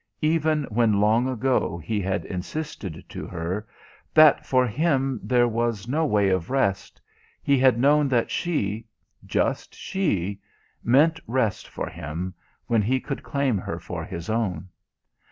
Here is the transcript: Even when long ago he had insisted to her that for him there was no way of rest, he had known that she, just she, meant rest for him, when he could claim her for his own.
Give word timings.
Even 0.23 0.63
when 0.71 0.99
long 0.99 1.27
ago 1.27 1.77
he 1.77 2.01
had 2.01 2.25
insisted 2.25 3.05
to 3.07 3.27
her 3.27 3.67
that 4.15 4.47
for 4.47 4.65
him 4.65 5.19
there 5.21 5.47
was 5.47 5.87
no 5.87 6.07
way 6.07 6.29
of 6.29 6.49
rest, 6.49 6.99
he 7.43 7.59
had 7.59 7.77
known 7.77 8.07
that 8.07 8.31
she, 8.31 8.87
just 9.27 9.75
she, 9.75 10.39
meant 10.83 11.19
rest 11.27 11.67
for 11.67 11.87
him, 11.87 12.33
when 12.65 12.81
he 12.81 12.99
could 12.99 13.21
claim 13.21 13.59
her 13.59 13.77
for 13.79 14.03
his 14.03 14.27
own. 14.27 14.69